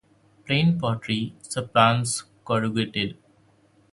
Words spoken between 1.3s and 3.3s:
supplants corrugated.